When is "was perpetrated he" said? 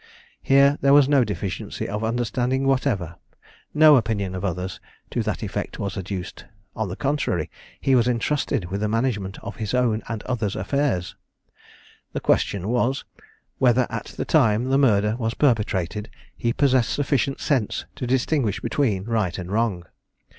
15.17-16.51